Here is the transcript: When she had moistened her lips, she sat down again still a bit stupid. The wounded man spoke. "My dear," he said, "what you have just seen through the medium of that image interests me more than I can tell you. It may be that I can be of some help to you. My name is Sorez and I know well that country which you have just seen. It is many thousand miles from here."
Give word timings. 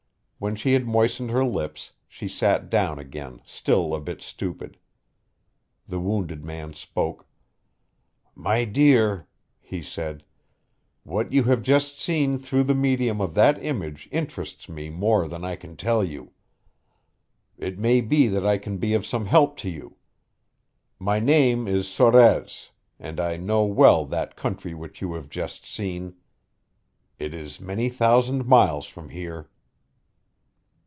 When 0.43 0.55
she 0.55 0.73
had 0.73 0.87
moistened 0.87 1.29
her 1.29 1.45
lips, 1.45 1.91
she 2.07 2.27
sat 2.27 2.67
down 2.71 2.97
again 2.97 3.43
still 3.45 3.93
a 3.93 3.99
bit 4.01 4.23
stupid. 4.23 4.79
The 5.87 5.99
wounded 5.99 6.43
man 6.43 6.73
spoke. 6.73 7.27
"My 8.33 8.65
dear," 8.65 9.27
he 9.59 9.83
said, 9.83 10.23
"what 11.03 11.31
you 11.31 11.43
have 11.43 11.61
just 11.61 11.99
seen 12.01 12.39
through 12.39 12.63
the 12.63 12.73
medium 12.73 13.21
of 13.21 13.35
that 13.35 13.63
image 13.63 14.09
interests 14.11 14.67
me 14.67 14.89
more 14.89 15.27
than 15.27 15.45
I 15.45 15.55
can 15.55 15.77
tell 15.77 16.03
you. 16.03 16.31
It 17.59 17.77
may 17.77 18.01
be 18.01 18.25
that 18.27 18.43
I 18.43 18.57
can 18.57 18.79
be 18.79 18.95
of 18.95 19.05
some 19.05 19.27
help 19.27 19.57
to 19.57 19.69
you. 19.69 19.97
My 20.97 21.19
name 21.19 21.67
is 21.67 21.87
Sorez 21.87 22.71
and 22.99 23.19
I 23.19 23.37
know 23.37 23.63
well 23.63 24.07
that 24.07 24.35
country 24.35 24.73
which 24.73 25.01
you 25.03 25.13
have 25.13 25.29
just 25.29 25.67
seen. 25.67 26.15
It 27.19 27.31
is 27.31 27.61
many 27.61 27.89
thousand 27.89 28.47
miles 28.47 28.87
from 28.87 29.09
here." 29.09 29.47